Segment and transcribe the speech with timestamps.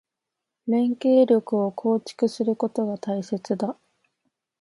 [0.65, 3.77] 連携力を構築することが大切だ。